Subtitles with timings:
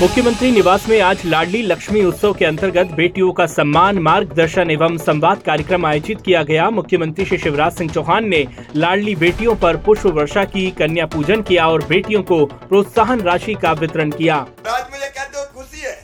[0.00, 5.42] मुख्यमंत्री निवास में आज लाडली लक्ष्मी उत्सव के अंतर्गत बेटियों का सम्मान, मार्गदर्शन एवं संवाद
[5.42, 8.44] कार्यक्रम आयोजित किया गया। मुख्यमंत्री श्री शिवराज सिंह चौहान ने
[8.76, 13.72] लाडली बेटियों पर पुष्प वर्षा की, कन्या पूजन किया और बेटियों को प्रोत्साहन राशि का
[13.72, 15.96] वितरण किया। आज मुझे कहते खुशी है।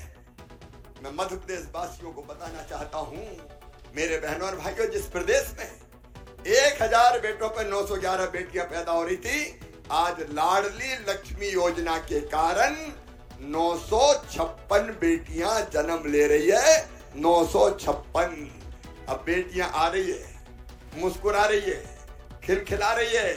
[1.04, 3.24] मैं मध्य प्रदेश वासियों को बताना चाहता हूँ,
[3.96, 5.66] मेरे बहनों और भाइयों, जिस प्रदेश में
[6.56, 9.46] एक हज़ार बेटों पर 911 बेटियाँ पैदा हो रही थी,
[9.92, 12.76] आज लाडली लक्ष्मी योजना के कारण
[13.40, 18.50] 956 बेटियाँ जन्म ले रही है। 956
[19.08, 20.34] अब बेटियाँ आ रही है।
[20.96, 21.98] मुस्कुरा रही है।
[22.44, 23.34] खिलखिला रही है।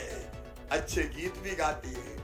[0.70, 2.18] अच्छे गीत भी गाती है।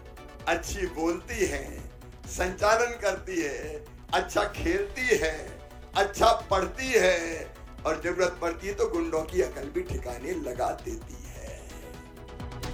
[0.48, 1.91] अच्छी बोलती है।
[2.27, 5.59] संचालन करती है। अच्छा खेलती है।
[5.97, 7.55] अच्छा पढ़ती है।
[7.86, 11.23] और ज़रूरत पड़ती है तो गुंडों की अकल भी ठिकाने लगा देती है।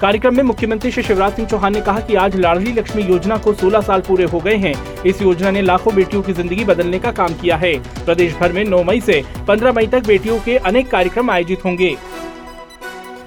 [0.01, 3.53] कार्यक्रम में मुख्यमंत्री श्री शिवराज सिंह चौहान ने कहा कि आज लाडली लक्ष्मी योजना को
[3.55, 7.11] 16 साल पूरे हो गए हैं। इस योजना ने लाखों बेटियों की ज़िंदगी बदलने का
[7.13, 7.73] काम किया है।
[8.05, 11.97] प्रदेश भर में 9 मई से 15 मई तक बेटियों के अनेक कार्यक्रम आयोजित होंगे।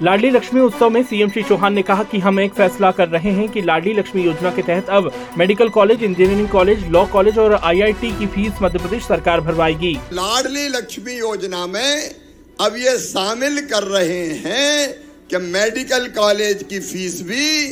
[0.02, 3.30] लाडली लक्ष्मी उत्सव में सीएम श्री चौहान ने कहा कि हम एक फैसला कर रहे
[3.30, 7.54] हैं कि लाडली लक्ष्मी योजना के तहत अब medical college, engineering college, law college और
[7.54, 12.10] आईआईटी की फ़ीस मध्य प्रदेश सरकार भरवाएगी। लाडली लक्ष्मी योजना में
[12.58, 17.64] अब ये शामिल कर रहे हैं कि मेडिकल कॉलेज की फ़ीस भी,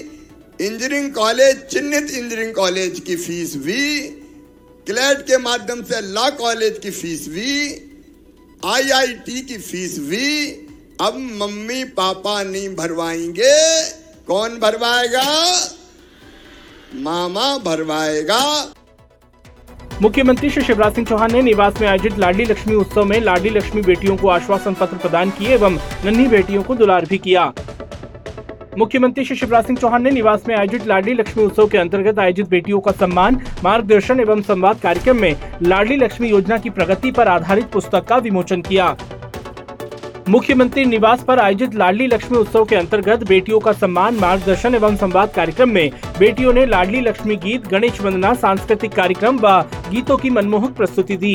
[0.60, 4.00] इंजीनियरिंग कॉलेज, चिन्हित इंजीनियरिंग कॉलेज की फ़ीस भी,
[4.86, 7.52] क्लेट के माध्यम से लॉ कॉलेज की फ़ीस भी
[8.64, 10.48] आईआईटी की फ़ीस भी,
[11.00, 13.82] अब मम्मी पापा नहीं भरवाएँगे,
[14.26, 15.24] कौन भरवाएगा?
[16.94, 18.74] मामा भरवाएगा।
[20.02, 23.82] मुख्यमंत्री श्री शिवराज सिंह चौहान ने निवास में आयोजित लाडली लक्ष्मी उत्सव में लाडली लक्ष्मी
[23.82, 27.44] बेटियों को आश्वासन पत्र प्रदान किए एवं नन्ही बेटियों को दुलार भी किया।
[28.78, 32.48] मुख्यमंत्री श्री शिवराज सिंह चौहान ने निवास में आयोजित लाडली लक्ष्मी उत्सव के अंतर्गत आयोजित
[32.48, 37.70] बेटियों का सम्मान, मार्गदर्शन एवं संवाद कार्यक्रम में लाडली लक्ष्मी योजना की प्रगति पर आधारित
[37.72, 38.96] पुस्तक का विमोचन किया।
[40.28, 45.30] मुख्यमंत्री निवास पर आयोजित लाडली लक्ष्मी उत्सव के अंतर्गत बेटियों का सम्मान, मार्गदर्शन एवं संवाद
[45.36, 49.60] कार्यक्रम में बेटियों ने लाडली लक्ष्मी गीत, गणेश वंदना, सांस्कृतिक कार्यक्रम व
[49.90, 51.34] गीतों की मनमोहक प्रस्तुति दी।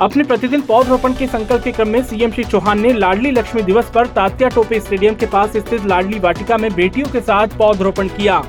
[0.00, 3.90] अपने प्रतिदिन पौधरोपण के संकल्प के क्रम में सीएम श्री चौहान ने लाडली लक्ष्मी दिवस
[3.90, 8.42] पर तात्या टोपे स्टेडियम के पास स्थित लाडली वाटिका में बेटियों के साथ पौधरोपण किया।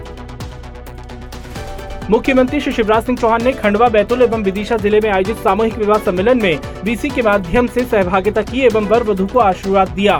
[2.09, 5.97] मुख्यमंत्री श्री शिवराज सिंह चौहान ने खंडवा, बैतूल एवं विदिशा ज़िले में आयोजित सामूहिक विवाह
[5.97, 10.19] सम्मेलन में बीसी के माध्यम से सहभागिता की एवं वर वधु को आशीर्वाद दिया।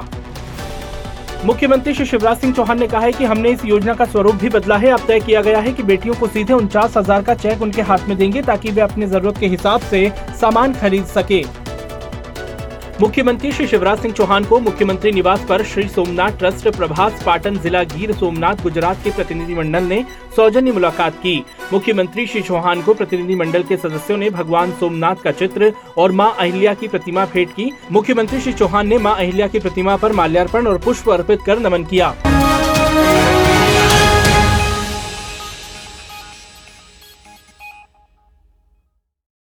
[1.46, 4.50] मुख्यमंत्री श्री शिवराज सिंह चौहान ने कहा है कि हमने इस योजना का स्वरूप भी
[4.50, 7.62] बदला है। अब तय किया गया है कि बेटियों को सीधे उनचास हज़ार का चेक
[7.62, 10.10] उनके हाथ में देंगे ताकि वे अपनी ज़रूरत के हिसाब से
[10.42, 11.44] सामान खरीद सके।
[13.02, 17.82] मुख्यमंत्री श्री शिवराज सिंह चौहान को मुख्यमंत्री निवास पर श्री सोमनाथ ट्रस्ट, प्रभास पाटन, जिला
[17.84, 20.04] गिर सोमनाथ, गुजरात के प्रतिनिधिमंडल ने
[20.36, 25.72] सौजन्य मुलाकात की। मुख्यमंत्री श्री चौहान को प्रतिनिधिमंडल के सदस्यों ने भगवान सोमनाथ का चित्र
[25.98, 29.96] और माँ अहिल्या की प्रतिमा भेंट की। मुख्यमंत्री श्री चौहान ने माँ अहिल्या की प्रतिमा
[29.96, 32.14] पर माल्यार्पण और पुष्प अर्पित कर नमन किया।